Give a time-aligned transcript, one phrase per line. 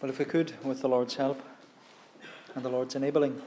[0.00, 1.42] Well, if we could, with the Lord's help
[2.54, 3.42] and the Lord's enabling,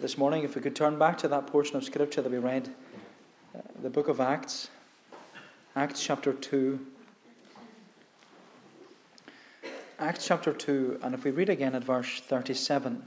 [0.00, 2.72] this morning, if we could turn back to that portion of Scripture that we read,
[3.52, 4.70] uh, the book of Acts,
[5.74, 6.78] Acts chapter 2.
[9.98, 13.02] Acts chapter 2, and if we read again at verse 37.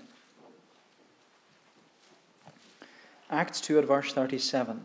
[3.30, 4.84] Acts 2 at verse 37.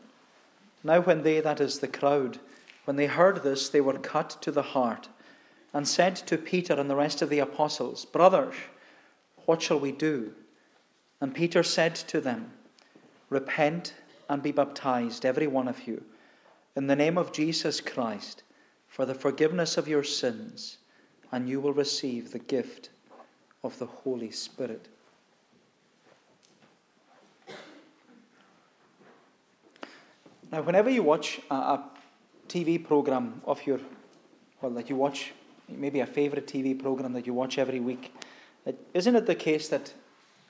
[0.84, 2.38] Now, when they, that is the crowd,
[2.84, 5.08] when they heard this, they were cut to the heart
[5.74, 8.54] and said to Peter and the rest of the apostles, Brothers,
[9.44, 10.32] what shall we do?
[11.20, 12.52] And Peter said to them,
[13.28, 13.94] Repent
[14.28, 16.04] and be baptized, every one of you,
[16.76, 18.44] in the name of Jesus Christ,
[18.86, 20.78] for the forgiveness of your sins,
[21.32, 22.90] and you will receive the gift
[23.64, 24.86] of the Holy Spirit.
[30.52, 31.90] Now, whenever you watch a, a
[32.48, 33.80] TV program of your,
[34.60, 35.32] well, that you watch
[35.68, 38.14] maybe a favorite TV program that you watch every week.
[38.92, 39.92] Isn't it the case that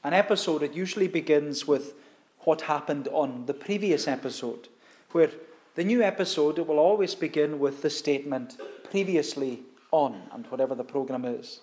[0.05, 1.95] an episode, it usually begins with
[2.41, 4.69] what happened on the previous episode,
[5.13, 5.31] where
[5.75, 11.25] the new episode, will always begin with the statement previously on, and whatever the program
[11.25, 11.61] is.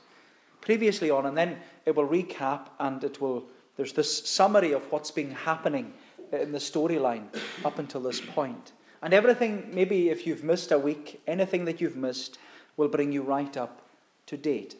[0.59, 3.45] Previously on, and then it will recap and it will,
[3.77, 5.93] there's this summary of what's been happening
[6.33, 7.27] in the storyline
[7.63, 8.73] up until this point.
[9.01, 12.37] And everything, maybe if you've missed a week, anything that you've missed,
[12.81, 13.83] will bring you right up
[14.25, 14.75] to date.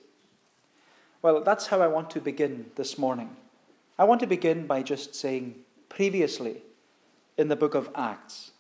[1.21, 3.35] Well, that's how I want to begin this morning.
[3.99, 5.53] I want to begin by just saying
[5.88, 6.63] previously
[7.38, 8.53] in the book of Acts.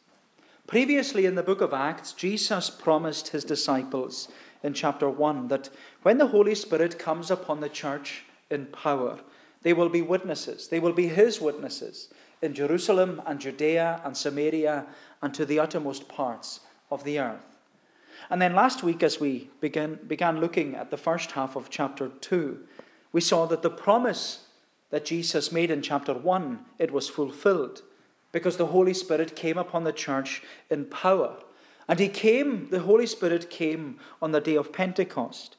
[0.67, 4.27] Previously in the book of Acts, Jesus promised his disciples
[4.61, 5.69] in chapter 1 that
[6.03, 9.17] when the Holy Spirit comes upon the church in power,
[9.63, 10.67] they will be witnesses.
[10.67, 12.09] They will be his witnesses
[12.43, 14.85] in Jerusalem and Judea and Samaria
[15.23, 16.59] and to the uttermost parts
[16.91, 17.50] of the earth.
[18.29, 22.09] And then last week, as we began, began looking at the first half of chapter
[22.09, 22.59] 2,
[23.11, 24.45] we saw that the promise
[24.89, 27.81] that Jesus made in chapter 1, it was fulfilled
[28.31, 31.37] because the Holy Spirit came upon the church in power.
[31.87, 35.57] And he came, the Holy Spirit came on the day of Pentecost.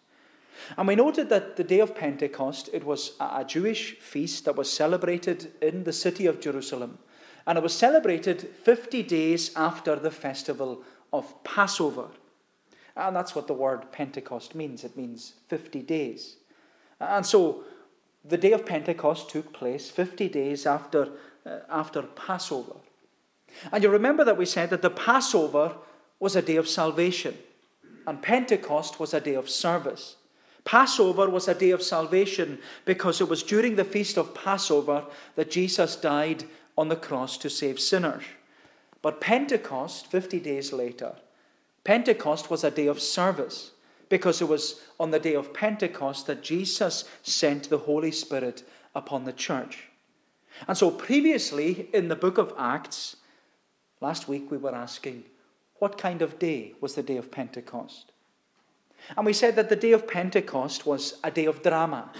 [0.76, 4.70] And we noted that the day of Pentecost, it was a Jewish feast that was
[4.70, 6.98] celebrated in the city of Jerusalem.
[7.47, 10.82] And it was celebrated 50 days after the festival
[11.12, 12.08] of Passover.
[12.97, 14.84] And that's what the word Pentecost means.
[14.84, 16.36] It means 50 days.
[17.00, 17.64] And so
[18.25, 21.08] the day of Pentecost took place 50 days after,
[21.44, 22.76] uh, after Passover.
[23.72, 25.75] And you remember that we said that the Passover
[26.20, 27.36] was a day of salvation,
[28.06, 30.16] and Pentecost was a day of service.
[30.64, 35.04] Passover was a day of salvation because it was during the feast of Passover
[35.34, 36.44] that Jesus died
[36.78, 38.22] on the cross to save sinners.
[39.02, 41.16] But Pentecost, 50 days later,
[41.84, 43.72] Pentecost was a day of service
[44.09, 48.62] because it was on the day of Pentecost that Jesus sent the Holy Spirit
[48.94, 49.88] upon the church.
[50.69, 53.16] And so, previously in the book of Acts,
[54.00, 55.25] last week we were asking,
[55.78, 58.12] what kind of day was the day of Pentecost?
[59.16, 62.12] And we said that the day of Pentecost was a day of drama,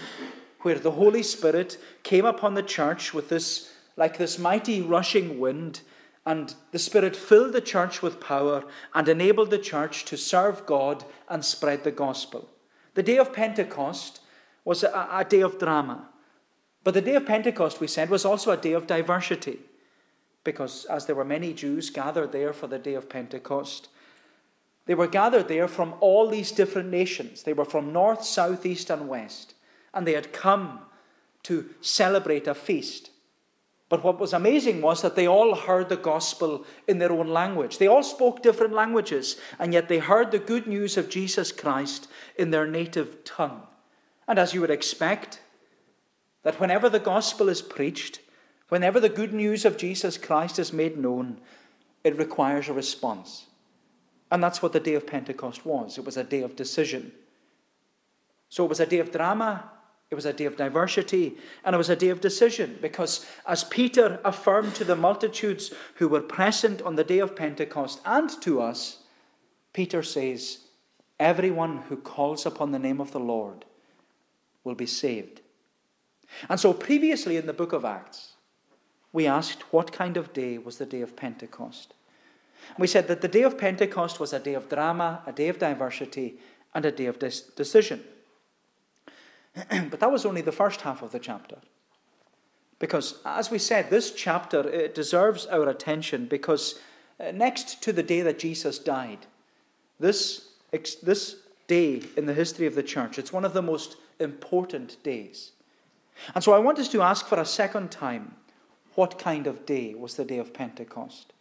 [0.61, 5.81] where the Holy Spirit came upon the church with this, like this mighty rushing wind,
[6.25, 8.63] and the Spirit filled the church with power
[8.93, 12.49] and enabled the church to serve God and spread the gospel.
[12.93, 14.21] The day of Pentecost
[14.63, 16.07] was a, a day of drama.
[16.83, 19.59] But the day of Pentecost, we said, was also a day of diversity.
[20.43, 23.89] Because as there were many Jews gathered there for the day of Pentecost,
[24.85, 27.43] they were gathered there from all these different nations.
[27.43, 29.55] They were from north, south, east, and west.
[29.93, 30.79] And they had come
[31.43, 33.09] to celebrate a feast.
[33.93, 37.77] But what was amazing was that they all heard the gospel in their own language.
[37.77, 42.07] They all spoke different languages, and yet they heard the good news of Jesus Christ
[42.35, 43.61] in their native tongue.
[44.27, 45.41] And as you would expect,
[46.41, 48.19] that whenever the gospel is preached,
[48.69, 51.39] whenever the good news of Jesus Christ is made known,
[52.03, 53.45] it requires a response.
[54.31, 57.11] And that's what the day of Pentecost was it was a day of decision.
[58.49, 59.69] So it was a day of drama,
[60.13, 63.63] it was a day of diversity and it was a day of decision because, as
[63.63, 68.61] Peter affirmed to the multitudes who were present on the day of Pentecost and to
[68.61, 68.99] us,
[69.73, 70.59] Peter says,
[71.19, 73.65] Everyone who calls upon the name of the Lord
[74.63, 75.41] will be saved.
[76.47, 78.33] And so, previously in the book of Acts,
[79.11, 81.95] we asked what kind of day was the day of Pentecost.
[82.77, 85.57] we said that the day of Pentecost was a day of drama, a day of
[85.57, 86.37] diversity,
[86.75, 88.03] and a day of decision.
[89.89, 91.57] but that was only the first half of the chapter.
[92.79, 96.79] Because, as we said, this chapter it deserves our attention because
[97.19, 99.25] uh, next to the day that Jesus died,
[99.99, 103.17] this, this day in the history of the church.
[103.17, 105.51] It's one of the most important days.
[106.35, 108.35] And so I want us to ask for a second time
[108.95, 111.33] what kind of day was the day of Pentecost?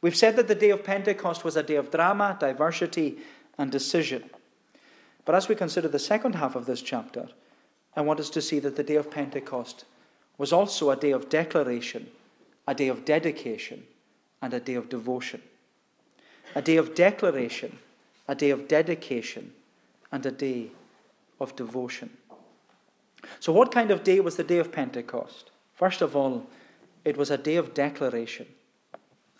[0.00, 3.18] We've said that the day of Pentecost was a day of drama, diversity,
[3.56, 4.30] and decision.
[5.24, 7.28] But as we consider the second half of this chapter,
[7.96, 9.84] I want us to see that the day of Pentecost
[10.36, 12.08] was also a day of declaration,
[12.66, 13.84] a day of dedication,
[14.40, 15.42] and a day of devotion.
[16.54, 17.78] A day of declaration,
[18.28, 19.52] a day of dedication,
[20.12, 20.70] and a day
[21.40, 22.10] of devotion.
[23.40, 25.50] So, what kind of day was the day of Pentecost?
[25.74, 26.46] First of all,
[27.04, 28.46] it was a day of declaration.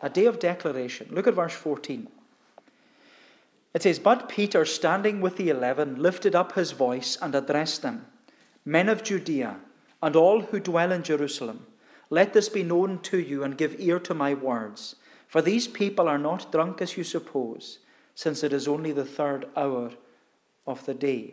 [0.01, 1.09] A day of declaration.
[1.11, 2.09] Look at verse 14.
[3.75, 8.07] It says, But Peter, standing with the eleven, lifted up his voice and addressed them
[8.69, 9.57] Men of Judea,
[10.03, 11.67] and all who dwell in Jerusalem,
[12.11, 14.97] let this be known to you and give ear to my words.
[15.27, 17.79] For these people are not drunk as you suppose,
[18.15, 19.93] since it is only the third hour
[20.67, 21.33] of the day.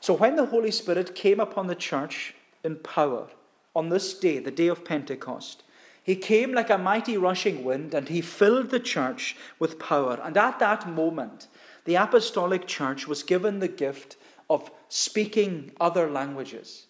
[0.00, 2.34] So, when the Holy Spirit came upon the church
[2.64, 3.28] in power
[3.76, 5.64] on this day, the day of Pentecost,
[6.02, 10.18] he came like a mighty rushing wind and he filled the church with power.
[10.24, 11.48] And at that moment,
[11.84, 14.16] the apostolic church was given the gift
[14.48, 16.86] of speaking other languages.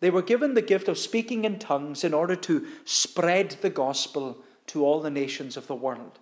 [0.00, 4.38] They were given the gift of speaking in tongues in order to spread the gospel
[4.68, 6.18] to all the nations of the world.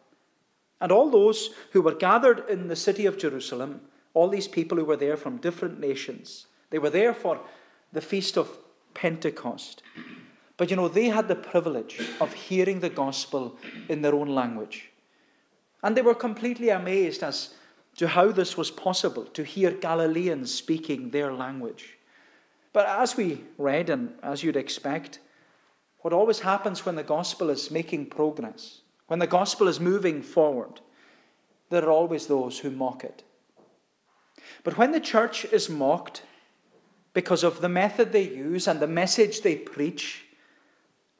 [0.80, 3.82] And all those who were gathered in the city of Jerusalem,
[4.12, 7.40] all these people who were there from different nations, they were there for
[7.92, 8.58] the feast of
[8.94, 9.82] Pentecost.
[10.56, 13.56] But you know, they had the privilege of hearing the gospel
[13.88, 14.90] in their own language.
[15.82, 17.54] And they were completely amazed as
[17.96, 21.98] to how this was possible to hear Galileans speaking their language.
[22.72, 25.18] But as we read, and as you'd expect,
[25.98, 30.80] what always happens when the gospel is making progress, when the gospel is moving forward,
[31.68, 33.22] there are always those who mock it.
[34.62, 36.22] But when the church is mocked
[37.12, 40.24] because of the method they use and the message they preach,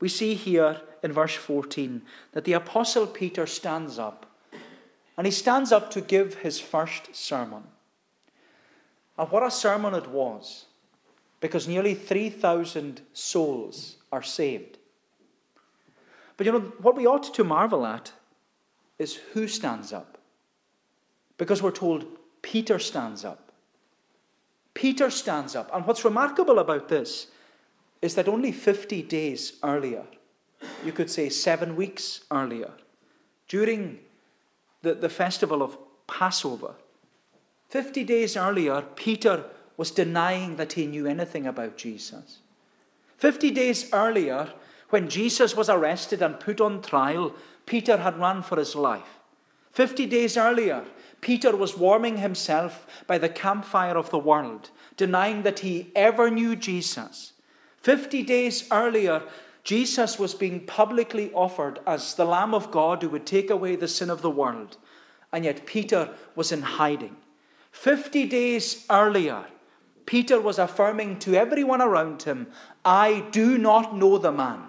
[0.00, 2.02] we see here in verse 14
[2.32, 4.26] that the Apostle Peter stands up
[5.20, 7.62] and he stands up to give his first sermon.
[9.18, 10.64] And what a sermon it was,
[11.40, 14.78] because nearly 3,000 souls are saved.
[16.38, 18.12] But you know, what we ought to marvel at
[18.98, 20.16] is who stands up.
[21.36, 22.06] Because we're told
[22.40, 23.52] Peter stands up.
[24.72, 25.70] Peter stands up.
[25.74, 27.26] And what's remarkable about this
[28.00, 30.06] is that only 50 days earlier,
[30.82, 32.70] you could say seven weeks earlier,
[33.48, 33.98] during
[34.82, 36.74] the, the festival of Passover.
[37.68, 39.44] 50 days earlier, Peter
[39.76, 42.38] was denying that he knew anything about Jesus.
[43.18, 44.52] 50 days earlier,
[44.90, 47.34] when Jesus was arrested and put on trial,
[47.64, 49.20] Peter had run for his life.
[49.72, 50.84] 50 days earlier,
[51.20, 56.56] Peter was warming himself by the campfire of the world, denying that he ever knew
[56.56, 57.32] Jesus.
[57.82, 59.22] 50 days earlier,
[59.70, 63.86] Jesus was being publicly offered as the Lamb of God who would take away the
[63.86, 64.76] sin of the world,
[65.32, 67.14] and yet Peter was in hiding.
[67.70, 69.44] Fifty days earlier,
[70.06, 72.48] Peter was affirming to everyone around him,
[72.84, 74.60] I do not know the man.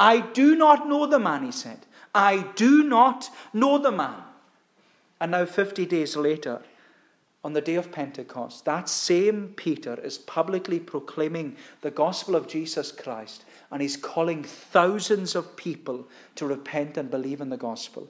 [0.00, 1.86] I do not know the man, he said.
[2.12, 4.20] I do not know the man.
[5.20, 6.60] And now, 50 days later,
[7.44, 12.90] on the day of Pentecost, that same Peter is publicly proclaiming the gospel of Jesus
[12.90, 18.08] Christ and he's calling thousands of people to repent and believe in the gospel.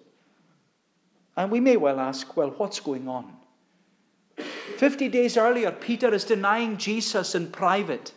[1.38, 3.32] And we may well ask, well, what's going on?
[4.76, 8.12] 50 days earlier, Peter is denying Jesus in private.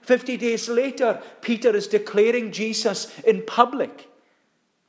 [0.00, 4.08] 50 days later, Peter is declaring Jesus in public.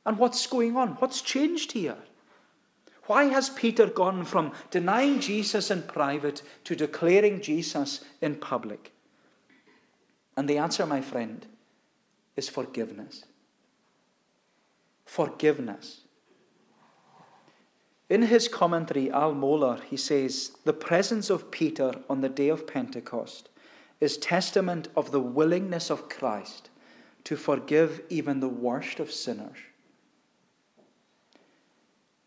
[0.06, 0.92] And what's going on?
[1.00, 1.98] What's changed here?
[3.04, 8.92] Why has Peter gone from denying Jesus in private to declaring Jesus in public?
[10.38, 11.44] And the answer, my friend,
[12.38, 13.24] is forgiveness.
[15.04, 16.02] Forgiveness.
[18.08, 22.64] In his commentary, Al Mohler, he says, the presence of Peter on the day of
[22.64, 23.48] Pentecost
[24.00, 26.70] is testament of the willingness of Christ
[27.24, 29.58] to forgive even the worst of sinners.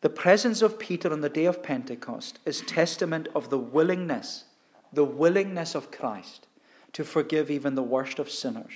[0.02, 4.44] The presence of Peter on the day of Pentecost is testament of the willingness,
[4.92, 6.48] the willingness of Christ
[6.92, 8.74] to forgive even the worst of sinners.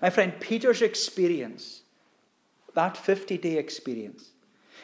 [0.00, 1.82] My friend, Peter's experience,
[2.74, 4.30] that 50 day experience,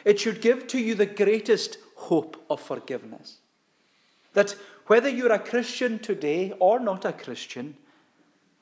[0.05, 3.37] it should give to you the greatest hope of forgiveness.
[4.33, 4.55] That
[4.87, 7.75] whether you're a Christian today or not a Christian,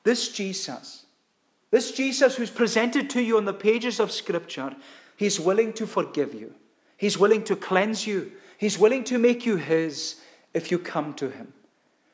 [0.04, 1.06] this Jesus,
[1.70, 4.74] this Jesus who's presented to you on the pages of Scripture,
[5.16, 6.54] he's willing to forgive you.
[6.98, 8.32] He's willing to cleanse you.
[8.58, 10.20] He's willing to make you His
[10.52, 11.54] if you come to Him.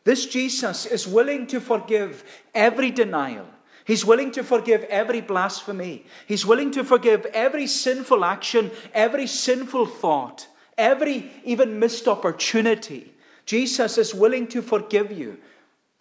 [0.05, 2.23] This Jesus is willing to forgive
[2.55, 3.47] every denial.
[3.85, 6.07] He's willing to forgive every blasphemy.
[6.27, 10.49] He's willing to forgive every sinful action, every sinful thought,
[10.79, 13.13] every even missed opportunity.
[13.45, 15.39] Jesus is willing to forgive you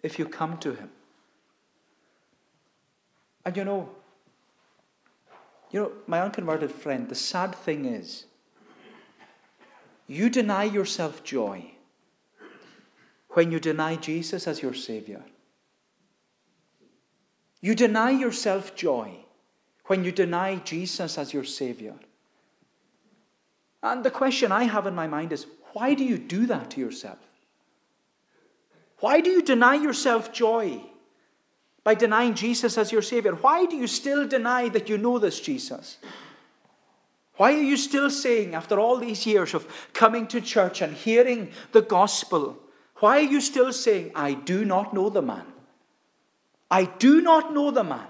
[0.02, 0.90] if you come to Him.
[3.44, 3.90] And you know,
[5.70, 8.24] you know, my unconverted friend, the sad thing is,
[10.06, 11.72] you deny yourself joy
[13.30, 15.22] when you deny Jesus as your Savior.
[17.64, 19.24] You deny yourself joy
[19.86, 21.94] when you deny Jesus as your Savior.
[23.82, 26.80] And the question I have in my mind is why do you do that to
[26.80, 27.16] yourself?
[28.98, 30.82] Why do you deny yourself joy
[31.84, 33.32] by denying Jesus as your Savior?
[33.32, 35.96] Why do you still deny that you know this Jesus?
[37.38, 41.50] Why are you still saying, after all these years of coming to church and hearing
[41.72, 42.58] the gospel,
[42.96, 45.53] why are you still saying, I do not know the man?
[46.74, 48.08] I do not know the man.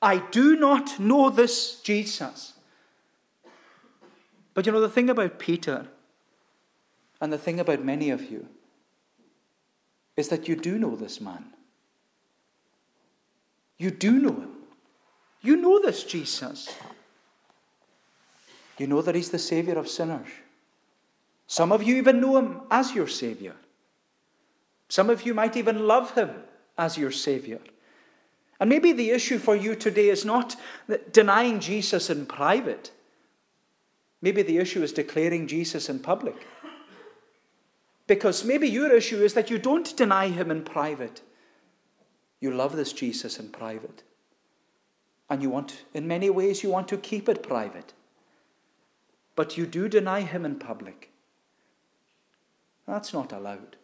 [0.00, 2.54] I do not know this Jesus.
[4.54, 5.88] But you know, the thing about Peter
[7.20, 8.48] and the thing about many of you
[10.16, 11.44] is that you do know this man.
[13.76, 14.52] You do know him.
[15.42, 16.74] You know this Jesus.
[18.78, 20.28] You know that he's the Savior of sinners.
[21.46, 23.56] Some of you even know him as your Savior.
[24.88, 26.30] Some of you might even love him
[26.78, 27.60] as your Savior.
[28.60, 30.56] And maybe the issue for you today is not
[31.12, 32.92] denying Jesus in private.
[34.22, 36.46] Maybe the issue is declaring Jesus in public.
[38.06, 41.22] Because maybe your issue is that you don't deny him in private.
[42.40, 44.02] You love this Jesus in private.
[45.28, 47.92] And you want, in many ways, you want to keep it private.
[49.36, 51.10] But you do deny him in public.
[52.86, 53.76] That's not allowed.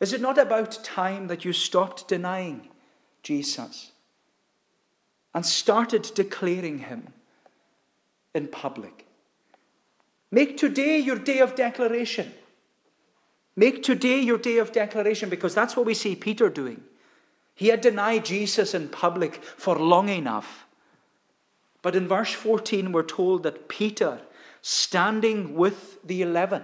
[0.00, 2.68] Is it not about time that you stopped denying
[3.22, 3.92] Jesus
[5.34, 7.12] and started declaring him
[8.34, 9.06] in public?
[10.30, 12.32] Make today your day of declaration.
[13.54, 16.82] Make today your day of declaration because that's what we see Peter doing.
[17.54, 20.66] He had denied Jesus in public for long enough.
[21.82, 24.20] But in verse 14, we're told that Peter,
[24.62, 26.62] standing with the eleven,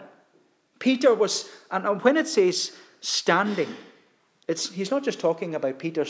[0.79, 3.75] Peter was, and when it says standing.
[4.47, 6.07] It's, he's not just talking about Peter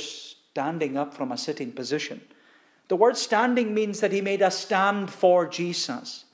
[0.53, 2.21] standing up from a sitting position.
[2.89, 6.25] The word standing means that he made a stand for Jesus.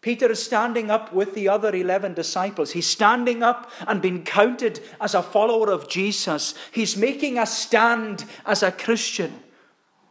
[0.00, 2.72] Peter is standing up with the other 11 disciples.
[2.72, 6.54] He's standing up and being counted as a follower of Jesus.
[6.72, 9.32] He's making a stand as a Christian.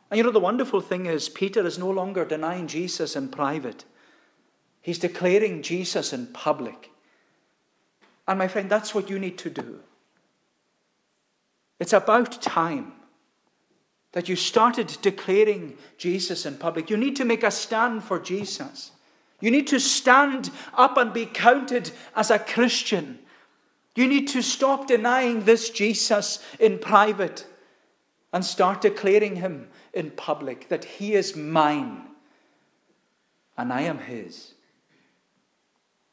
[0.10, 3.86] And you know, the wonderful thing is, Peter is no longer denying Jesus in private,
[4.82, 6.90] he's declaring Jesus in public.
[8.28, 9.80] And my friend, that's what you need to do.
[11.80, 12.94] It's about time
[14.14, 16.90] that you started declaring Jesus in public.
[16.90, 18.92] You need to make a stand for Jesus.
[19.42, 23.20] You need to stand up and be counted as a Christian.
[23.96, 27.46] You need to stop denying this Jesus in private
[28.32, 32.04] and start declaring him in public that he is mine
[33.58, 34.54] and I am his.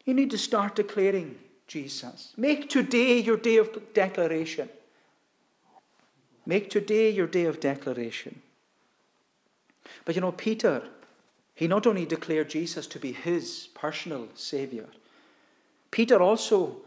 [0.05, 2.33] You need to start declaring Jesus.
[2.37, 4.69] Make today your day of declaration.
[6.51, 8.43] Make today your day of declaration.
[10.05, 10.83] But you know, Peter,
[11.55, 14.87] he not only declared Jesus to be his personal Savior,
[15.93, 16.79] Peter also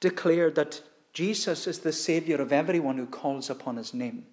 [0.00, 0.80] declared that
[1.12, 4.24] Jesus is the Savior of everyone who calls upon his name.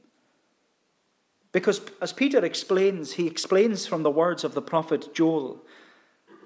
[1.52, 5.62] Because as Peter explains, he explains from the words of the prophet Joel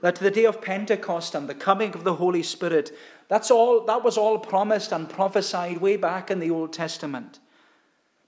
[0.01, 2.97] that the day of Pentecost and the coming of the Holy Spirit,
[3.27, 7.37] that's all, that was all promised and prophesied way back in the Old Testament.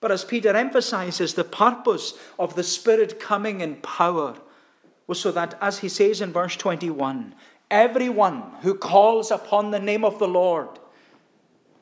[0.02, 4.36] But as Peter emphasizes, the purpose of the Spirit coming in power
[5.08, 7.36] was so that, as he says in verse 21,
[7.70, 10.70] everyone who calls upon the name of the Lord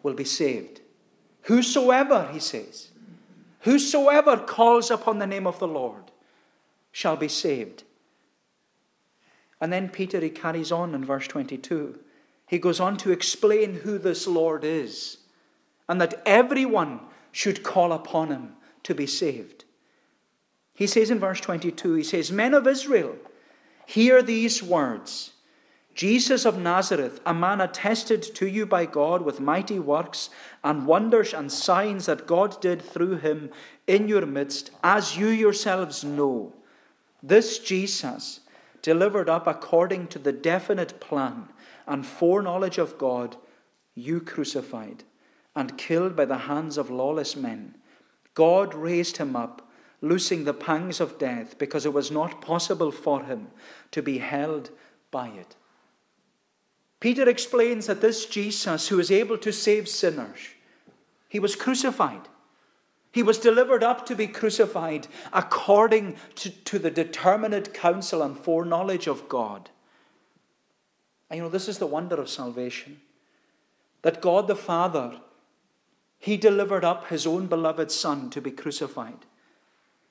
[0.02, 0.82] will be saved.
[1.44, 2.90] Whosoever, he says,
[3.62, 6.12] whosoever calls upon the name of the Lord
[6.92, 7.84] shall be saved.
[9.62, 12.00] And then Peter, he carries on in verse 22.
[12.48, 15.18] He goes on to explain who this Lord is
[15.90, 17.00] and that everyone
[17.38, 19.64] should call upon him to be saved.
[20.74, 23.16] He says in verse 22, he says, Men of Israel,
[23.86, 25.34] hear these words
[25.94, 30.32] Jesus of Nazareth, a man attested to you by God with mighty works
[30.64, 33.52] and wonders and signs that God did through him
[33.86, 36.56] in your midst, as you yourselves know.
[37.22, 38.40] This Jesus
[38.82, 41.50] delivered up according to the definite plan
[41.86, 43.36] and foreknowledge of God,
[43.94, 45.04] you crucified
[45.58, 47.74] and killed by the hands of lawless men.
[48.36, 49.68] God raised him up,
[50.02, 53.48] loosing the pangs of death, because it was not possible for him
[53.90, 54.70] to be held
[55.10, 55.56] by it.
[57.00, 60.38] Peter explains that this Jesus, who is able to save sinners,
[61.28, 62.30] he was crucified.
[63.12, 69.08] He was delivered up to be crucified according to, to the determinate counsel and foreknowledge
[69.08, 69.72] of God.
[71.32, 73.02] And you know, this is the wonder of salvation
[74.04, 75.20] that God the Father,
[76.20, 79.26] He delivered up His own beloved Son to be crucified.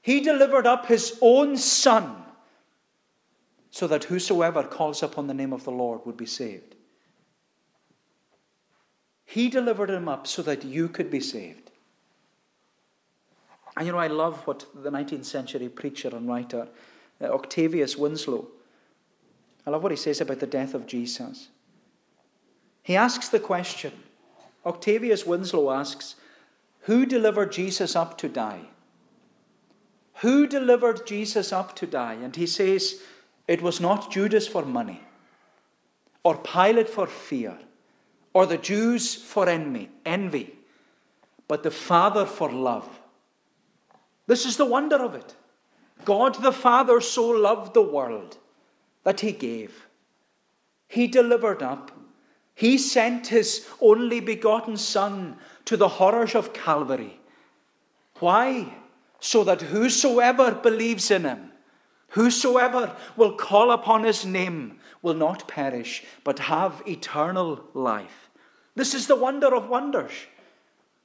[0.00, 2.22] He delivered up His own Son
[3.70, 6.76] so that whosoever calls upon the name of the Lord would be saved.
[9.26, 11.70] He delivered him up so that you could be saved.
[13.76, 16.68] And you know, I love what the 19th century preacher and writer
[17.20, 18.46] uh, Octavius Winslow,
[19.66, 21.48] I love what he says about the death of Jesus.
[22.82, 23.92] He asks the question,
[24.66, 26.16] Octavius Winslow asks,
[26.82, 28.62] Who delivered Jesus up to die?
[30.16, 32.14] Who delivered Jesus up to die?
[32.14, 33.00] And he says,
[33.46, 35.02] It was not Judas for money,
[36.24, 37.58] or Pilate for fear,
[38.34, 40.54] or the Jews for envy, envy,
[41.46, 43.00] but the Father for love.
[44.26, 45.36] This is the wonder of it.
[46.04, 48.38] God the Father so loved the world
[49.04, 49.86] that he gave.
[50.88, 51.92] He delivered up.
[52.56, 55.36] He sent his only begotten Son
[55.66, 57.20] to the horrors of Calvary.
[58.18, 58.72] Why?
[59.20, 61.52] So that whosoever believes in him,
[62.08, 68.30] whosoever will call upon his name, will not perish, but have eternal life.
[68.74, 70.12] This is the wonder of wonders.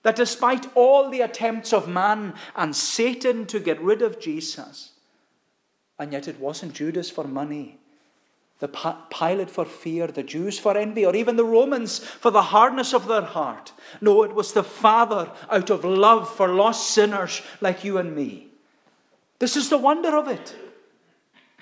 [0.03, 4.93] That despite all the attempts of man and Satan to get rid of Jesus,
[6.00, 7.80] and yet it wasn't Judas for money,
[8.62, 8.70] the
[9.10, 13.08] Pilate for fear, the Jews for envy, or even the Romans for the hardness of
[13.08, 13.74] their heart.
[14.00, 18.47] No, it was the Father out of love for lost sinners like you and me.
[19.39, 20.56] This is the wonder of it.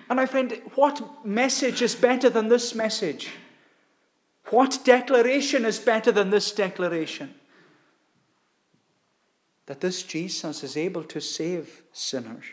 [0.10, 3.30] And my friend, what message is better than this message?
[4.52, 7.34] What declaration is better than this declaration?
[9.70, 12.46] that this Jesus is able to save sinners,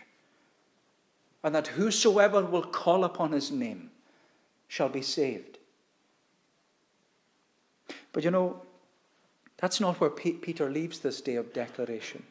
[1.43, 3.91] and that whosoever will call upon his name
[4.69, 5.59] shall be saved.
[8.13, 8.63] But you know,
[9.59, 12.23] that's not where P- Peter leaves this day of declaration.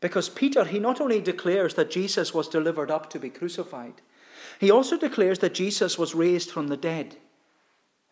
[0.00, 3.94] Because Peter, he not only declares that Jesus was delivered up to be crucified,
[4.60, 7.16] he also declares that Jesus was raised from the dead.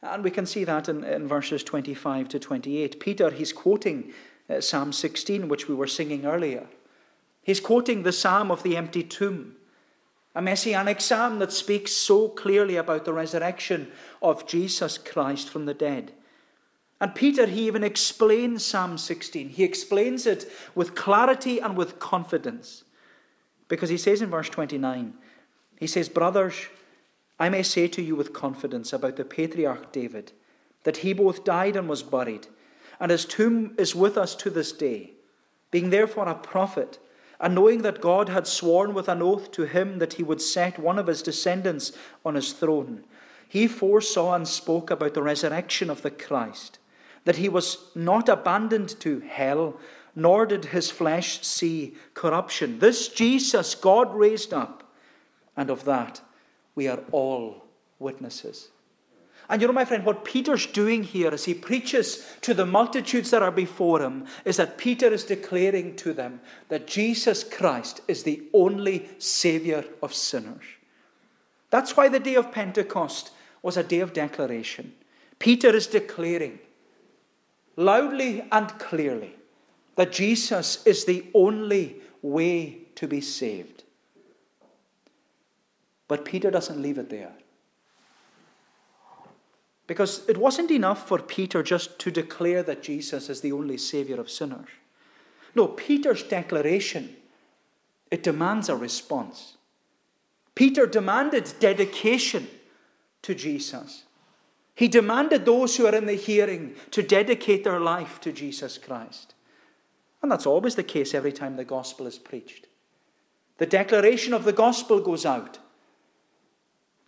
[0.03, 3.01] And we can see that in, in verses 25 to 28.
[3.01, 4.12] Peter, he's quoting
[4.49, 6.66] uh, Psalm 16, which we were singing earlier.
[7.42, 9.57] He's quoting the Psalm of the empty tomb,
[10.37, 13.90] a messianic psalm that speaks so clearly about the resurrection
[14.22, 16.12] of Jesus Christ from the dead.
[17.01, 19.49] And Peter, he even explains Psalm 16.
[19.49, 22.85] He explains it with clarity and with confidence.
[23.66, 25.14] Because he says in verse 29,
[25.81, 26.55] he says, Brothers,
[27.38, 30.33] I may say to you with confidence about the patriarch David
[30.85, 32.46] that he both died and was buried
[33.01, 35.12] and his tomb is with us to this day.
[35.70, 36.99] Being therefore a prophet,
[37.40, 40.79] and knowing that God had sworn with an oath to him that he would set
[40.79, 41.92] one of his descendants
[42.25, 43.05] on his throne,
[43.49, 46.79] he foresaw and spoke about the resurrection of the Christ,
[47.25, 49.79] that he was not abandoned to hell,
[50.14, 52.79] nor did his flesh see corruption.
[52.79, 54.90] This Jesus God raised up,
[55.57, 56.22] and of that
[56.75, 57.64] we are all
[57.99, 58.68] witnesses.
[59.48, 63.30] And you know, my friend, what Peter's doing here as he preaches to the multitudes
[63.30, 68.24] that are before him is that Peter is declaring to them that Jesus Christ is
[68.24, 70.64] the only Savior of sinners.
[71.70, 73.30] That's why the day of Pentecost
[73.62, 74.94] was a day of declaration.
[75.38, 76.59] Peter is declaring
[77.76, 79.35] loudly and clearly
[79.96, 83.85] that Jesus is the only way to be saved.
[86.09, 87.32] But Peter doesn't leave it there.
[89.87, 94.20] Because it wasn't enough for Peter just to declare that Jesus is the only Savior
[94.20, 94.68] of sinners.
[95.55, 97.16] No, Peter's declaration,
[98.11, 99.57] it demands a response.
[100.55, 102.49] Peter demanded dedication
[103.22, 104.05] to Jesus.
[104.75, 109.35] He demanded those who are in the hearing to dedicate their life to Jesus Christ.
[110.20, 112.66] And that's always the case every time the gospel is preached.
[113.59, 115.59] The declaration of the gospel goes out,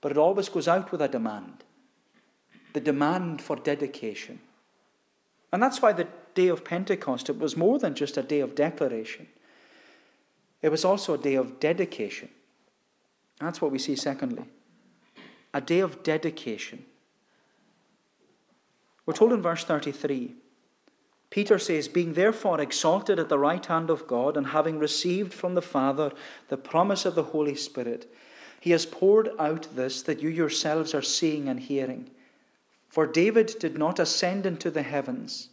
[0.00, 1.64] but it always goes out with a demand
[2.72, 4.40] the demand for dedication.
[5.52, 8.54] And that's why the day of Pentecost, it was more than just a day of
[8.54, 9.28] declaration,
[10.60, 12.28] it was also a day of dedication.
[13.40, 14.44] That's what we see, secondly.
[15.54, 16.84] a day of dedication.
[19.06, 20.34] We're told in verse 33
[21.30, 25.54] Peter says, Being therefore exalted at the right hand of God, and having received from
[25.54, 26.12] the Father
[26.48, 28.10] the promise of the Holy Spirit,
[28.60, 32.10] he has poured out this that you yourselves are seeing and hearing.
[32.88, 35.50] For David did not ascend into the heavens,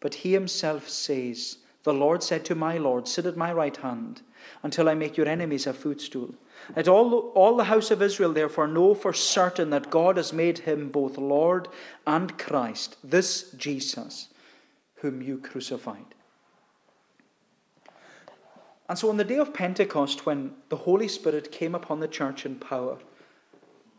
[0.00, 4.22] but he himself says, The Lord said to my Lord, Sit at my right hand,
[4.62, 6.34] until I make your enemies a footstool.
[6.74, 10.60] Let all, all the house of Israel therefore know for certain that God has made
[10.60, 11.68] him both Lord
[12.06, 14.28] and Christ, this Jesus
[14.96, 16.14] whom you crucified.
[18.88, 22.44] And so on the day of Pentecost, when the Holy Spirit came upon the church
[22.44, 22.98] in power,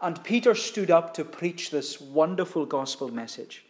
[0.02, 3.66] and Peter stood up to preach this wonderful gospel message,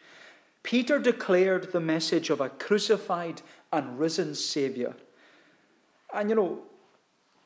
[0.64, 3.42] Peter declared the message of a crucified
[3.72, 4.96] and risen Savior.
[6.14, 6.60] And you know,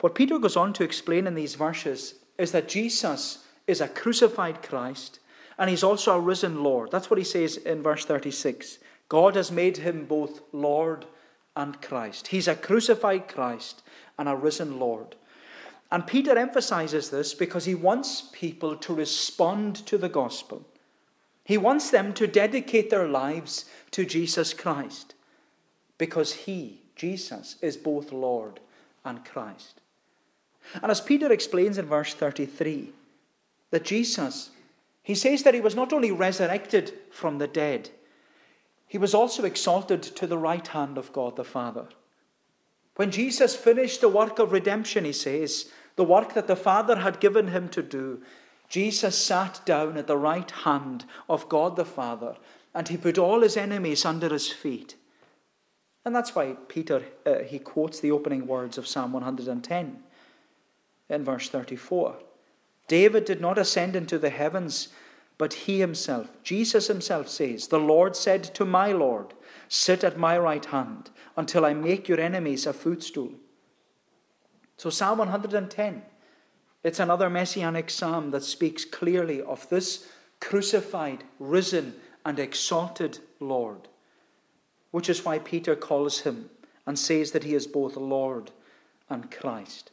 [0.01, 4.61] what Peter goes on to explain in these verses is that Jesus is a crucified
[4.61, 5.19] Christ
[5.57, 6.91] and he's also a risen Lord.
[6.91, 8.79] That's what he says in verse 36.
[9.07, 11.05] God has made him both Lord
[11.55, 12.27] and Christ.
[12.27, 13.81] He's a crucified Christ
[14.19, 15.15] and a risen Lord.
[15.95, 20.65] And Peter emphasizes this because he wants people to respond to the gospel.
[21.45, 25.13] He wants them to dedicate their lives to Jesus Christ
[25.97, 28.59] because he, Jesus, is both Lord
[29.05, 29.79] and Christ.
[30.83, 32.91] And as Peter explains in verse 33,
[33.71, 34.49] that Jesus,
[35.01, 37.89] he says that he was not only resurrected from the dead,
[38.85, 41.85] he was also exalted to the right hand of God the Father.
[42.97, 47.19] When Jesus finished the work of redemption, he says, the work that the Father had
[47.19, 48.21] given him to do,
[48.67, 52.35] Jesus sat down at the right hand of God the Father
[52.73, 54.95] and he put all his enemies under his feet.
[56.03, 60.03] And that's why Peter uh, he quotes the opening words of Psalm 110
[61.09, 62.15] in verse 34.
[62.87, 64.89] David did not ascend into the heavens
[65.37, 69.33] but he himself, Jesus himself says, The Lord said to my Lord,
[69.67, 73.31] Sit at my right hand until I make your enemies a footstool.
[74.77, 76.01] So, Psalm 110,
[76.83, 80.07] it's another messianic psalm that speaks clearly of this
[80.39, 83.87] crucified, risen, and exalted Lord,
[84.91, 86.49] which is why Peter calls him
[86.85, 88.51] and says that he is both Lord
[89.09, 89.91] and Christ.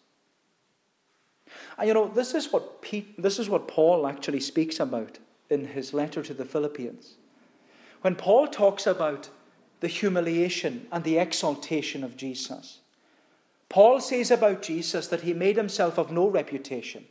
[1.78, 5.18] And you know, this is what, Pete, this is what Paul actually speaks about
[5.50, 7.14] in his letter to the Philippians.
[8.02, 9.28] When Paul talks about
[9.80, 12.80] the humiliation and the exaltation of Jesus,
[13.72, 17.06] Paul says about Jesus that he made himself of no reputation.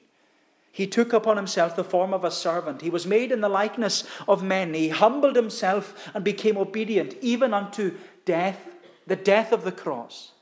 [0.72, 2.84] He took upon himself the form of a servant.
[2.84, 4.76] He was made in the likeness of men.
[4.76, 8.76] He humbled himself and became obedient, even unto death,
[9.08, 10.34] the death of the cross.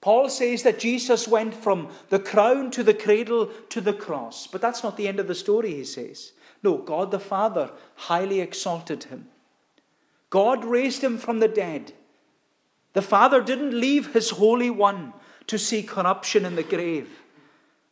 [0.00, 4.46] Paul says that Jesus went from the crown to the cradle to the cross.
[4.46, 6.30] But that's not the end of the story, he says.
[6.62, 9.26] No, God the Father highly exalted him.
[10.30, 11.92] God raised him from the dead.
[12.92, 15.12] The Father didn't leave his Holy One
[15.50, 17.10] to see corruption in the grave.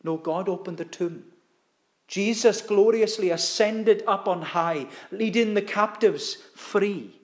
[0.01, 1.25] No, God opened the tomb.
[2.07, 7.19] Jesus gloriously ascended up on high, leading the captives free.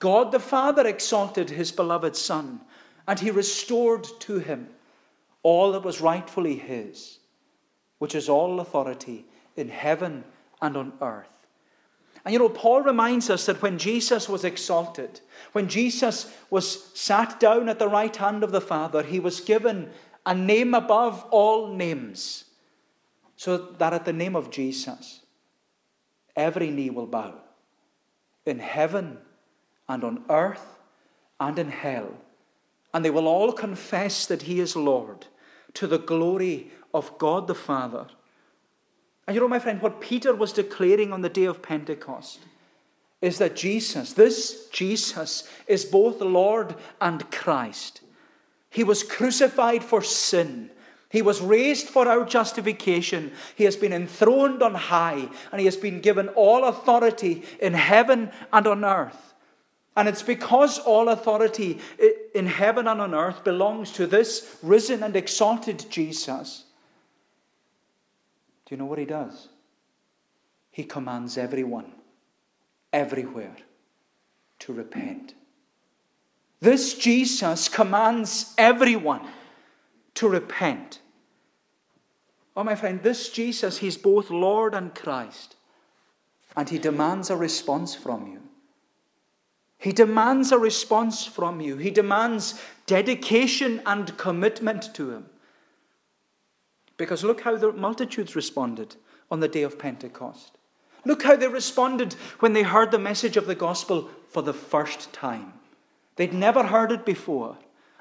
[0.00, 2.60] God the Father exalted his beloved Son,
[3.06, 4.66] and he restored to him
[5.44, 7.20] all that was rightfully his,
[8.00, 10.24] which is all authority in heaven
[10.60, 11.31] and on earth.
[12.24, 15.20] And you know, Paul reminds us that when Jesus was exalted,
[15.52, 19.90] when Jesus was sat down at the right hand of the Father, he was given
[20.24, 22.44] a name above all names,
[23.34, 25.20] so that at the name of Jesus,
[26.36, 27.34] every knee will bow
[28.46, 29.18] in heaven
[29.88, 30.78] and on earth
[31.40, 32.14] and in hell,
[32.94, 35.26] and they will all confess that he is Lord
[35.74, 38.06] to the glory of God the Father.
[39.32, 42.40] And you know, my friend, what Peter was declaring on the day of Pentecost
[43.22, 48.02] is that Jesus, this Jesus, is both Lord and Christ.
[48.68, 50.68] He was crucified for sin.
[51.08, 53.32] He was raised for our justification.
[53.56, 58.30] He has been enthroned on high, and he has been given all authority in heaven
[58.52, 59.32] and on earth.
[59.96, 61.78] And it's because all authority
[62.34, 66.64] in heaven and on earth belongs to this risen and exalted Jesus
[68.72, 69.48] you know what he does?
[70.70, 71.92] He commands everyone,
[72.90, 73.54] everywhere,
[74.60, 75.34] to repent.
[76.60, 79.28] This Jesus commands everyone
[80.14, 81.00] to repent.
[82.56, 85.56] Oh, my friend, this Jesus, he's both Lord and Christ,
[86.56, 88.40] and he demands a response from you.
[89.76, 91.76] He demands a response from you.
[91.76, 95.26] He demands dedication and commitment to him.
[96.96, 98.96] Because look how the multitudes responded
[99.30, 100.58] on the day of Pentecost.
[101.04, 105.12] Look how they responded when they heard the message of the gospel for the first
[105.12, 105.54] time.
[106.16, 107.56] They'd never heard it before,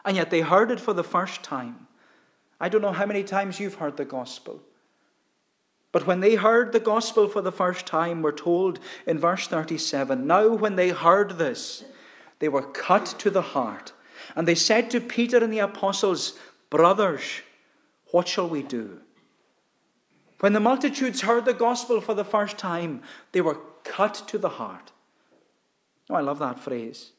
[0.05, 1.87] and yet they heard it for the first time.
[2.59, 4.61] I don't know how many times you've heard the gospel.
[5.91, 10.25] But when they heard the gospel for the first time, we're told in verse 37
[10.27, 11.83] Now, when they heard this,
[12.39, 13.93] they were cut to the heart.
[14.35, 16.37] And they said to Peter and the apostles,
[16.69, 17.41] Brothers,
[18.11, 18.99] what shall we do?
[20.39, 24.49] When the multitudes heard the gospel for the first time, they were cut to the
[24.49, 24.91] heart.
[26.09, 27.11] Oh, I love that phrase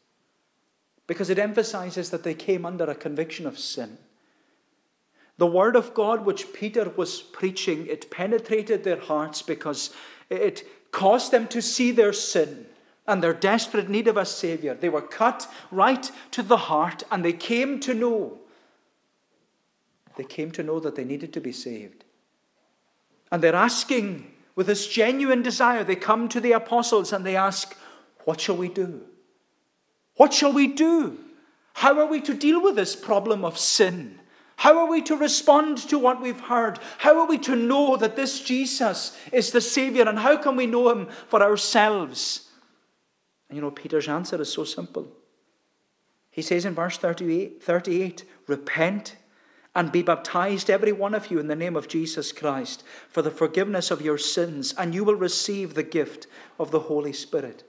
[1.06, 3.98] because it emphasizes that they came under a conviction of sin.
[5.38, 9.94] The word of God which Peter was preaching, it penetrated their hearts because
[10.30, 12.66] it caused them to see their sin
[13.06, 14.74] and their desperate need of a Savior.
[14.74, 18.38] They were cut right to the heart and they came to know.
[20.16, 22.04] They came to know that they needed to be saved.
[23.30, 27.76] And they're asking with this genuine desire, they come to the apostles and they ask,
[28.24, 29.02] What shall we do?
[30.16, 31.18] What shall we do?
[31.74, 34.20] How are we to deal with this problem of sin?
[34.56, 36.78] How are we to respond to what we've heard?
[36.98, 40.08] How are we to know that this Jesus is the Savior?
[40.08, 42.50] And how can we know Him for ourselves?
[43.48, 45.08] And you know, Peter's answer is so simple.
[46.30, 49.16] He says in verse 38, 38 Repent
[49.74, 53.30] and be baptized, every one of you, in the name of Jesus Christ, for the
[53.30, 56.26] forgiveness of your sins, and you will receive the gift
[56.58, 57.64] of the Holy Spirit.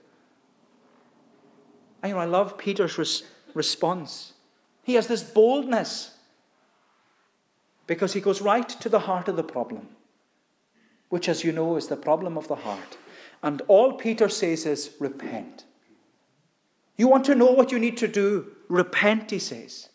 [2.02, 3.22] And, you know, I love Peter's res-
[3.54, 4.34] response.
[4.82, 6.10] He has this boldness
[7.86, 9.88] because he goes right to the heart of the problem,
[11.08, 12.98] which, as you know, is the problem of the heart.
[13.42, 15.64] And all Peter says is, repent.
[16.96, 18.52] You want to know what you need to do?
[18.68, 19.88] Repent, he says.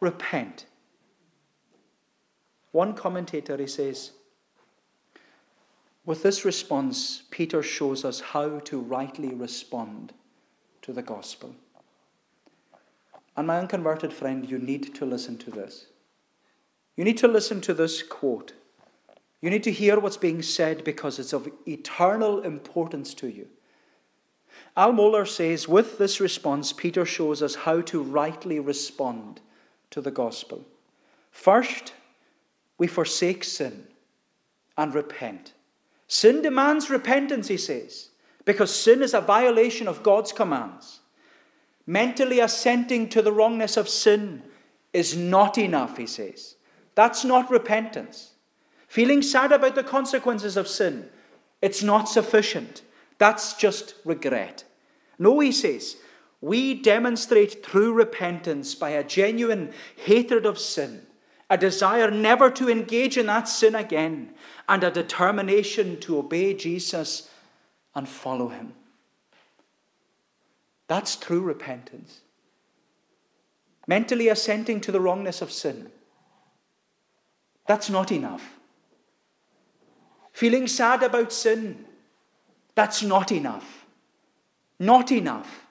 [0.00, 0.66] Repent.
[2.78, 4.12] One commentator, he says,
[6.06, 10.12] with this response, Peter shows us how to rightly respond
[10.82, 11.56] to the gospel.
[13.36, 15.86] And my unconverted friend, you need to listen to this.
[16.94, 18.52] You need to listen to this quote.
[19.40, 23.48] You need to hear what's being said because it's of eternal importance to you.
[24.76, 29.40] Al Mohler says, with this response, Peter shows us how to rightly respond
[29.90, 30.64] to the gospel.
[31.32, 31.94] First,
[32.78, 33.84] we forsake sin
[34.76, 35.52] and repent.
[36.06, 38.08] Sin demands repentance, he says,
[38.44, 41.00] because sin is a violation of God's commands.
[41.86, 44.42] Mentally assenting to the wrongness of sin
[44.92, 46.54] is not enough, he says.
[46.94, 48.32] That's not repentance.
[48.86, 51.08] Feeling sad about the consequences of sin,
[51.60, 52.82] it's not sufficient.
[53.18, 54.64] That's just regret.
[55.18, 55.96] No, he says,
[56.40, 61.02] we demonstrate true repentance by a genuine hatred of sin
[61.50, 64.34] a desire never to engage in that sin again,
[64.68, 67.30] and a determination to obey Jesus
[67.94, 68.74] and follow him.
[70.88, 72.20] That's true repentance.
[73.86, 75.90] Mentally assenting to the wrongness of sin.
[77.66, 78.58] That's not enough.
[80.32, 81.84] Feeling sad about sin.
[82.74, 83.86] That's not enough.
[84.78, 85.66] Not enough.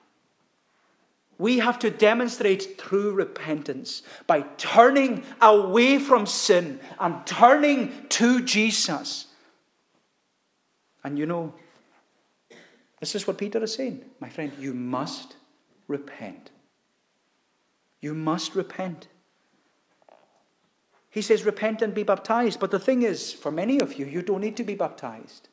[1.40, 9.28] We have to demonstrate true repentance by turning away from sin and turning to Jesus.
[11.04, 11.54] And you know,
[13.00, 14.04] this is what Peter is saying.
[14.20, 15.36] My friend, you must
[15.88, 16.50] repent.
[18.02, 19.08] You must repent.
[21.10, 22.60] He says, repent and be baptized.
[22.60, 25.50] But the thing is, for many of you, you don't need to be baptized.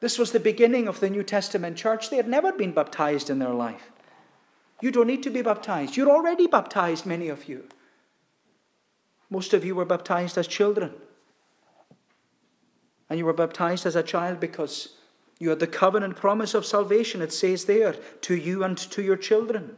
[0.00, 2.10] This was the beginning of the New Testament church.
[2.10, 3.92] They had never been baptized in their life.
[4.80, 5.96] You don't need to be baptized.
[5.96, 7.68] You're already baptized, many of you.
[9.30, 10.92] Most of you were baptized as children.
[13.08, 14.96] And you were baptized as a child because
[15.38, 17.22] you had the covenant promise of salvation.
[17.22, 19.76] It says there, to you and to your children.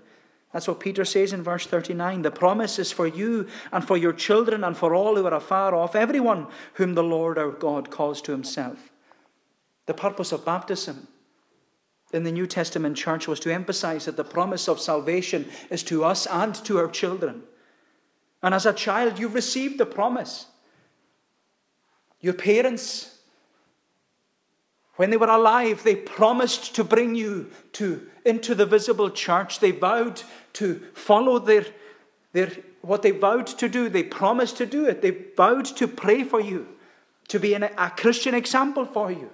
[0.52, 2.22] That's what Peter says in verse 39.
[2.22, 5.74] The promise is for you and for your children and for all who are afar
[5.74, 8.90] off, everyone whom the Lord our God calls to himself.
[9.86, 11.08] The purpose of baptism
[12.12, 16.04] in the New Testament church was to emphasize that the promise of salvation is to
[16.04, 17.42] us and to our children.
[18.42, 20.46] And as a child, you've received the promise.
[22.20, 23.18] Your parents,
[24.96, 29.58] when they were alive, they promised to bring you to, into the visible church.
[29.58, 30.22] They vowed
[30.54, 31.66] to follow their,
[32.32, 33.88] their, what they vowed to do.
[33.88, 35.02] They promised to do it.
[35.02, 36.68] They vowed to pray for you,
[37.28, 39.30] to be an, a Christian example for you.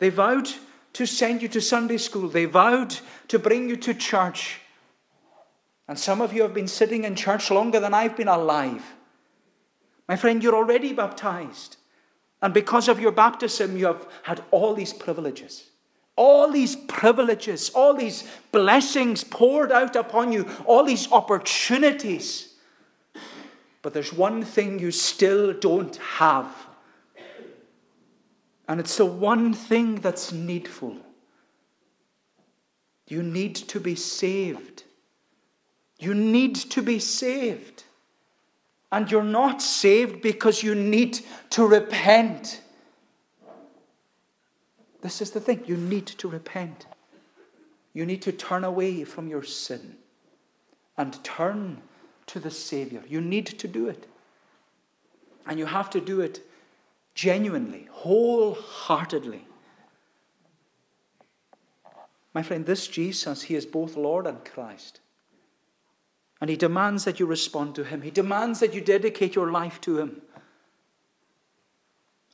[0.00, 0.48] They vowed
[0.98, 2.28] to send you to Sunday school.
[2.28, 2.96] They vowed
[3.28, 4.60] to bring you to church.
[5.86, 8.82] And some of you have been sitting in church longer than I've been alive.
[10.08, 11.76] My friend, you're already baptized.
[12.42, 15.70] And because of your baptism, you have had all these privileges.
[16.16, 22.54] All these privileges, all these blessings poured out upon you, all these opportunities.
[23.82, 26.67] But there's one thing you still don't have.
[28.68, 30.96] And it's the one thing that's needful.
[33.08, 34.84] You need to be saved.
[35.98, 37.84] You need to be saved.
[38.92, 42.60] And you're not saved because you need to repent.
[45.00, 46.86] This is the thing you need to repent.
[47.94, 49.96] You need to turn away from your sin
[50.98, 51.80] and turn
[52.26, 53.02] to the Savior.
[53.08, 54.06] You need to do it.
[55.46, 56.40] And you have to do it
[57.18, 59.44] genuinely, wholeheartedly.
[62.32, 65.00] My friend, this Jesus, he is both Lord and Christ.
[66.40, 68.02] And he demands that you respond to him.
[68.02, 70.22] He demands that you dedicate your life to him.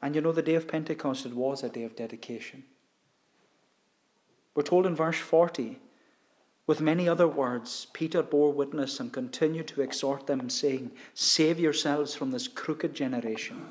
[0.03, 2.64] And you know, the day of Pentecost, it was a day of dedication.
[4.55, 5.79] We're told in verse 40,
[6.66, 12.14] with many other words, Peter bore witness and continued to exhort them, saying, Save yourselves
[12.14, 13.64] from this crooked generation.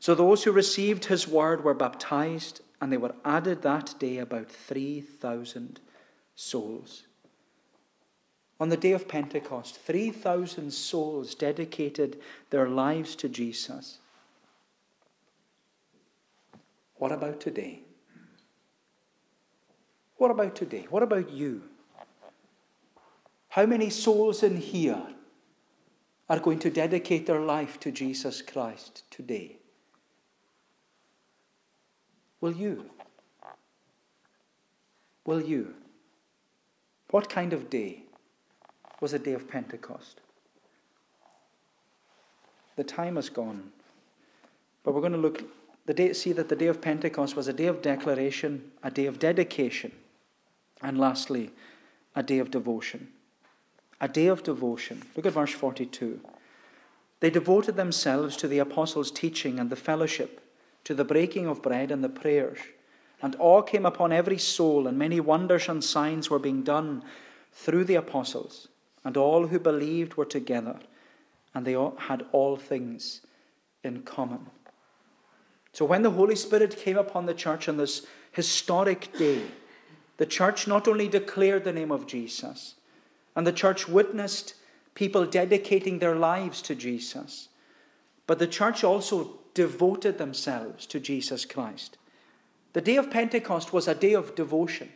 [0.00, 4.50] So those who received his word were baptized, and they were added that day about
[4.50, 5.80] 3,000
[6.34, 7.04] souls.
[8.60, 13.98] On the day of Pentecost, 3,000 souls dedicated their lives to Jesus.
[16.96, 17.82] What about today?
[20.16, 20.86] What about today?
[20.90, 21.62] What about you?
[23.50, 25.02] How many souls in here
[26.28, 29.57] are going to dedicate their life to Jesus Christ today?
[32.40, 32.90] Will you?
[35.24, 35.74] Will you?
[37.10, 38.02] What kind of day
[39.00, 40.20] was a day of Pentecost?
[42.76, 43.72] The time has gone.
[44.84, 45.42] But we're going to look
[45.86, 49.06] the day, see that the day of Pentecost was a day of declaration, a day
[49.06, 49.92] of dedication,
[50.82, 51.50] and lastly,
[52.14, 53.08] a day of devotion.
[54.00, 55.02] A day of devotion.
[55.16, 56.20] Look at verse 42.
[57.20, 60.40] They devoted themselves to the apostles' teaching and the fellowship
[60.84, 62.58] to the breaking of bread and the prayers.
[63.20, 67.02] And awe came upon every soul, and many wonders and signs were being done
[67.52, 68.68] through the apostles.
[69.04, 70.78] And all who believed were together,
[71.54, 73.22] and they had all things
[73.82, 74.46] in common.
[75.72, 79.42] So when the Holy Spirit came upon the church on this historic day,
[80.16, 82.74] the church not only declared the name of Jesus,
[83.36, 84.54] and the church witnessed
[84.94, 87.48] people dedicating their lives to Jesus,
[88.26, 91.98] but the church also devoted themselves to Jesus Christ.
[92.74, 94.88] The day of Pentecost was a day of devotion.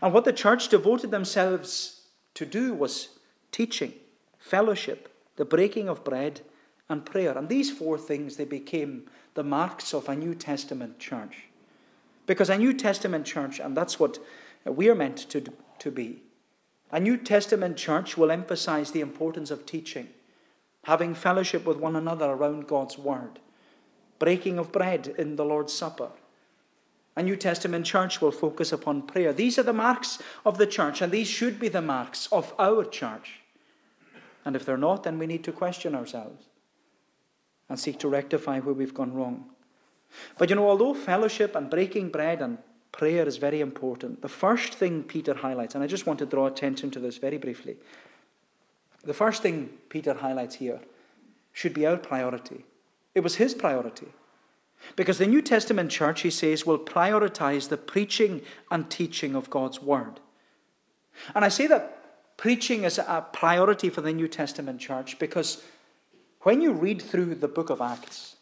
[0.00, 3.10] And what the church devoted themselves to do was
[3.52, 3.92] teaching,
[4.38, 6.40] fellowship, the breaking of bread,
[6.88, 7.36] and prayer.
[7.36, 11.44] And these four things, they became the marks of a New Testament church.
[12.24, 14.18] Because a New Testament church, and that's what
[14.64, 15.44] we are meant to,
[15.80, 16.22] to be,
[16.90, 20.08] a New Testament church will emphasize the importance of teaching,
[20.84, 23.38] having fellowship with one another around God's Word,
[24.20, 26.10] breaking of bread in the Lord's Supper.
[27.16, 29.32] A New Testament church will focus upon prayer.
[29.32, 32.84] These are the marks of the church, and these should be the marks of our
[32.84, 33.40] church.
[34.44, 36.44] And if they're not, then we need to question ourselves
[37.68, 39.50] and seek to rectify where we've gone wrong.
[40.38, 42.58] But you know, although fellowship and breaking bread and
[42.92, 46.46] prayer is very important, the first thing Peter highlights, and I just want to draw
[46.46, 47.76] attention to this very briefly,
[49.04, 50.80] the first thing Peter highlights here
[51.52, 52.64] should be our priority.
[53.14, 54.08] It was his priority.
[54.96, 59.82] Because the New Testament church, he says, will prioritize the preaching and teaching of God's
[59.82, 60.20] word.
[61.34, 65.62] And I say that preaching is a priority for the New Testament church because
[66.42, 68.36] when you read through the book of Acts,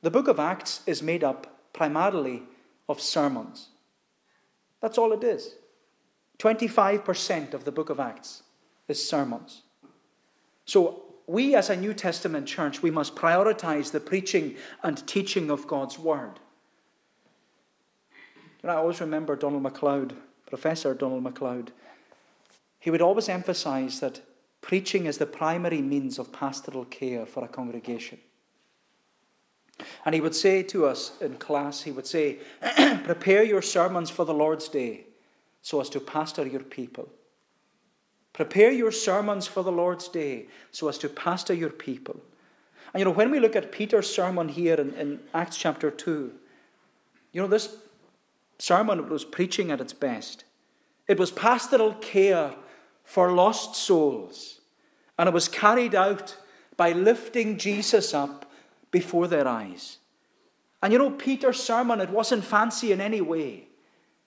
[0.00, 2.42] the book of Acts is made up primarily
[2.88, 3.68] of sermons.
[4.80, 5.54] That's all it is.
[6.38, 8.42] 25% of the book of Acts
[8.88, 9.62] is sermons.
[10.64, 15.66] So we as a New Testament church, we must prioritize the preaching and teaching of
[15.66, 16.38] God's Word.
[18.62, 21.72] You know, I always remember Donald MacLeod, Professor Donald MacLeod.
[22.78, 24.20] He would always emphasize that
[24.60, 28.18] preaching is the primary means of pastoral care for a congregation.
[30.04, 32.38] And he would say to us in class, he would say,
[33.04, 35.06] Prepare your sermons for the Lord's day
[35.62, 37.08] so as to pastor your people.
[38.34, 42.20] Prepare your sermons for the Lord's day so as to pastor your people.
[42.92, 46.32] And you know, when we look at Peter's sermon here in, in Acts chapter 2,
[47.32, 47.76] you know, this
[48.58, 50.44] sermon was preaching at its best.
[51.06, 52.54] It was pastoral care
[53.04, 54.60] for lost souls.
[55.18, 56.36] And it was carried out
[56.76, 58.50] by lifting Jesus up
[58.90, 59.98] before their eyes.
[60.82, 63.68] And you know, Peter's sermon, it wasn't fancy in any way.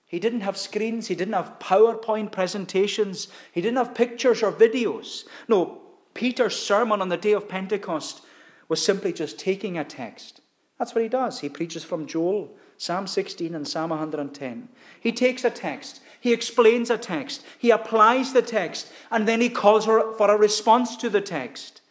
[0.07, 5.25] He didn't have screens, he didn't have PowerPoint presentations, he didn't have pictures or videos.
[5.49, 5.81] No,
[6.13, 8.21] Peter's sermon on the day of Pentecost
[8.69, 10.41] was simply just taking a text.
[10.79, 11.41] That's what he does.
[11.41, 14.69] He preaches from Joel, Psalm 16, and Psalm 110.
[15.01, 19.49] He takes a text, he explains a text, he applies the text, and then he
[19.49, 21.81] calls for a response to the text.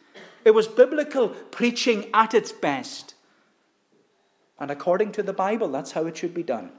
[0.43, 3.13] It was biblical preaching at its best.
[4.59, 6.71] And according to the Bible, that's how it should be done.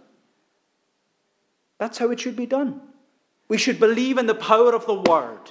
[1.79, 2.81] That's how it should be done.
[3.49, 5.51] We should believe in the power of the Word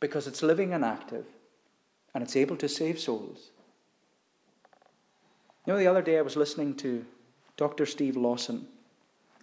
[0.00, 1.24] because it's living and active
[2.14, 3.50] and it's able to save souls.
[5.66, 7.04] You know, the other day I was listening to
[7.56, 7.86] Dr.
[7.86, 8.66] Steve Lawson.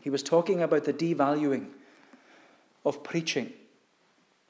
[0.01, 1.67] He was talking about the devaluing
[2.85, 3.53] of preaching.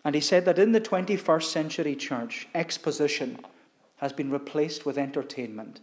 [0.04, 3.40] And he said that in the 21st century church, exposition
[3.98, 5.80] has been replaced with entertainment.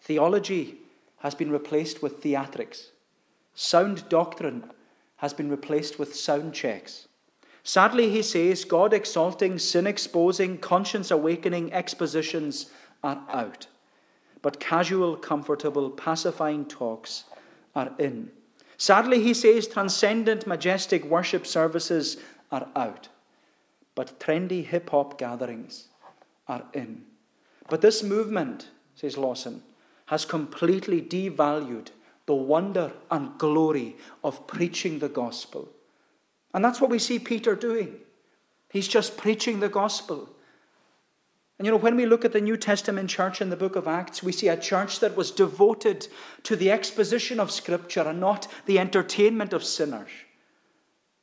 [0.00, 0.76] Theology
[1.18, 2.90] has been replaced with theatrics.
[3.62, 4.64] Sound doctrine
[5.16, 7.08] has been replaced with sound checks.
[7.62, 12.70] Sadly, he says, God exalting, sin exposing, conscience awakening expositions
[13.04, 13.66] are out.
[14.40, 17.24] But casual, comfortable, pacifying talks
[17.76, 18.30] are in.
[18.78, 22.16] Sadly, he says, transcendent, majestic worship services
[22.50, 23.10] are out.
[23.94, 25.88] But trendy hip hop gatherings
[26.48, 27.02] are in.
[27.68, 29.62] But this movement, says Lawson,
[30.06, 31.88] has completely devalued
[32.30, 35.68] the wonder and glory of preaching the gospel.
[36.54, 37.96] And that's what we see Peter doing.
[38.70, 40.28] He's just preaching the gospel.
[41.58, 43.88] And you know, when we look at the New Testament church in the book of
[43.88, 46.06] Acts, we see a church that was devoted
[46.44, 50.10] to the exposition of Scripture and not the entertainment of sinners.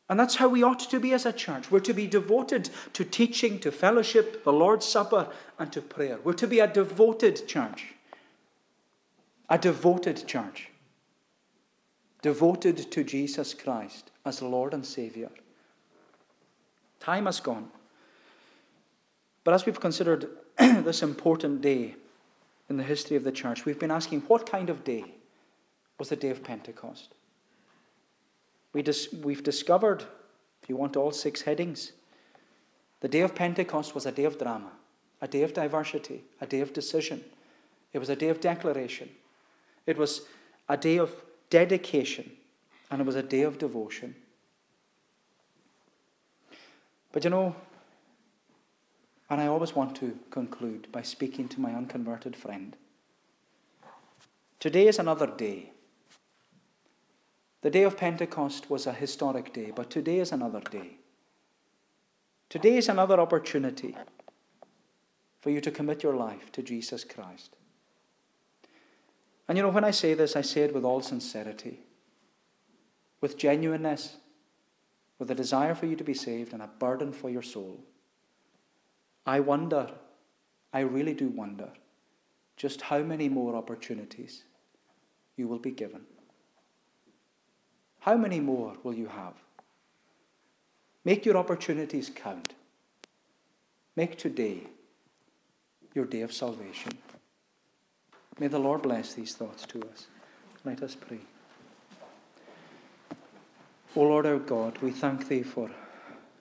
[0.10, 1.72] And that's how we ought to be as a church.
[1.72, 6.20] We're to be devoted to teaching, to fellowship, the Lord's Supper, and to prayer.
[6.22, 7.93] We're to be a devoted church
[9.49, 10.66] a devoted church,
[12.28, 15.30] devoted to Jesus Christ as Lord and Saviour.
[16.99, 17.69] Time has gone.
[19.45, 20.28] But as we've considered
[20.59, 21.95] this important day
[22.69, 25.05] in the history of the church, we've been asking what kind of day
[25.97, 27.13] was the day of Pentecost?
[28.73, 30.03] We dis- we've discovered,
[30.61, 31.93] if you want all six headings,
[32.99, 34.71] the day of Pentecost was a day of drama,
[35.21, 37.23] a day of diversity, a day of decision.
[37.93, 39.11] It was a day of declaration.
[39.86, 40.23] It was
[40.67, 41.15] a day of
[41.49, 42.31] dedication
[42.89, 44.15] and it was a day of devotion.
[47.11, 47.55] But you know,
[49.29, 52.75] and I always want to conclude by speaking to my unconverted friend.
[54.59, 55.71] Today is another day.
[57.61, 60.97] The day of Pentecost was a historic day, but today is another day.
[62.49, 63.95] Today is another opportunity
[65.41, 67.55] for you to commit your life to Jesus Christ.
[69.47, 71.79] And you know, when I say this, I say it with all sincerity,
[73.21, 74.17] with genuineness,
[75.19, 77.79] with a desire for you to be saved and a burden for your soul.
[79.25, 79.89] I wonder,
[80.73, 81.69] I really do wonder,
[82.55, 84.43] just how many more opportunities
[85.37, 86.01] you will be given.
[87.99, 89.33] How many more will you have?
[91.03, 92.53] Make your opportunities count.
[93.95, 94.63] Make today
[95.93, 96.91] your day of salvation.
[98.39, 100.07] May the Lord bless these thoughts to us.
[100.63, 101.19] Let us pray.
[103.95, 105.71] O Lord our God, we thank Thee for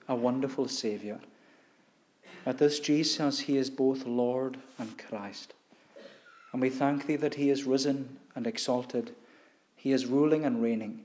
[0.07, 1.19] a wonderful Saviour.
[2.45, 5.53] At this Jesus, He is both Lord and Christ.
[6.53, 9.15] And we thank Thee that He is risen and exalted.
[9.75, 11.01] He is ruling and reigning.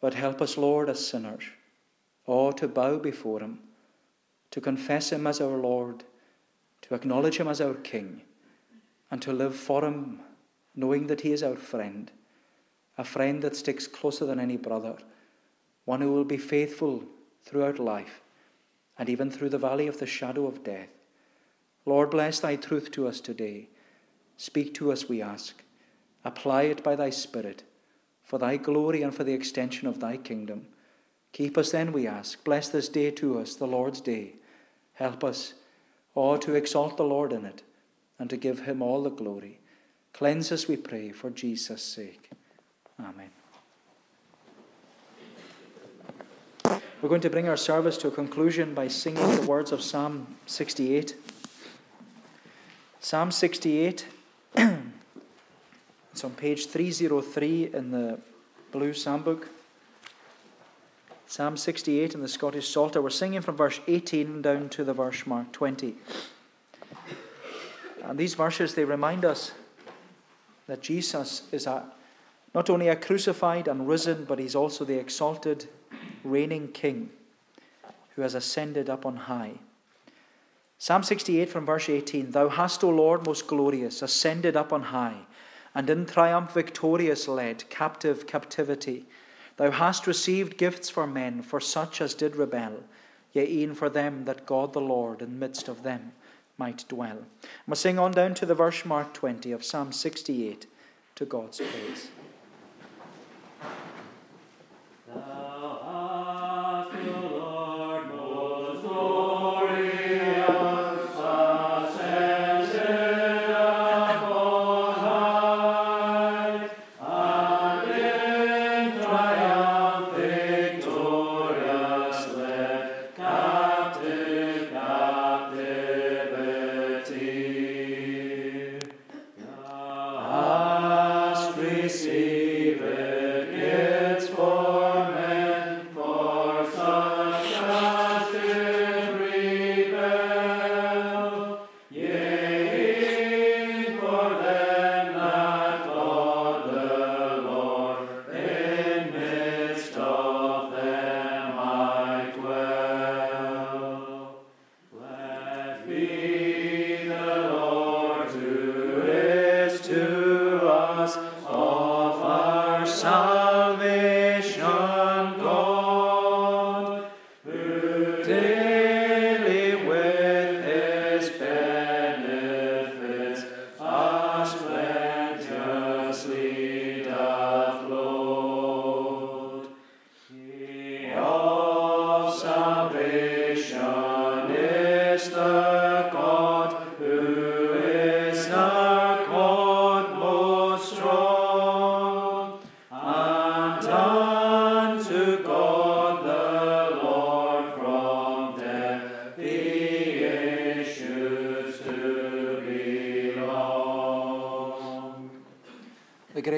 [0.00, 1.44] But help us, Lord, as sinners,
[2.26, 3.60] all to bow before Him,
[4.50, 6.02] to confess Him as our Lord,
[6.82, 8.22] to acknowledge Him as our King
[9.10, 10.20] and to live for Him,
[10.74, 12.10] knowing that He is our friend,
[12.98, 14.96] a friend that sticks closer than any brother,
[15.84, 17.04] one who will be faithful
[17.44, 18.20] throughout life
[18.98, 20.88] and even through the valley of the shadow of death.
[21.84, 23.68] Lord, bless Thy truth to us today.
[24.36, 25.62] Speak to us, we ask.
[26.24, 27.62] Apply it by Thy Spirit
[28.26, 30.66] for Thy glory and for the extension of Thy kingdom.
[31.32, 32.42] Keep us then, we ask.
[32.42, 34.34] Bless this day to us, the Lord's day.
[34.94, 35.54] Help us,
[36.14, 37.62] all to exalt the Lord in it
[38.18, 39.58] and to give him all the glory.
[40.12, 42.30] Cleanse us, we pray, for Jesus' sake.
[42.98, 43.30] Amen.
[47.02, 50.36] We're going to bring our service to a conclusion by singing the words of Psalm
[50.46, 51.14] 68.
[53.00, 54.06] Psalm 68,
[54.56, 58.18] it's on page 303 in the
[58.72, 59.50] Blue Psalm Book.
[61.28, 63.02] Psalm 68 in the Scottish Psalter.
[63.02, 65.94] We're singing from verse 18 down to the verse mark 20.
[68.06, 69.50] And these verses, they remind us
[70.68, 71.84] that Jesus is a,
[72.54, 75.66] not only a crucified and risen, but he's also the exalted,
[76.22, 77.10] reigning King
[78.14, 79.54] who has ascended up on high.
[80.78, 85.26] Psalm 68 from verse 18 Thou hast, O Lord, most glorious, ascended up on high,
[85.74, 89.04] and in triumph victorious led captive captivity.
[89.56, 92.84] Thou hast received gifts for men, for such as did rebel,
[93.32, 96.12] yea, e'en for them that God the Lord in midst of them
[96.58, 97.18] might dwell.
[97.66, 100.66] we sing on down to the verse mark 20 of Psalm 68
[101.16, 102.08] to God's praise.